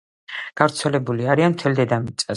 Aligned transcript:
გავრცელებული 0.61 1.31
არიან 1.35 1.57
მთელ 1.59 1.81
დედამიწაზე. 1.81 2.29